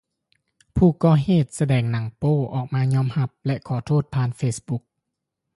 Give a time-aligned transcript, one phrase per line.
[0.75, 4.81] ຜູ້ກໍ່ເຫດສະແດງໜັງໂປ້ອອກມາຍອມຮັບ ແລະ ຂໍໂທດຜ່ານເຟສບຸກ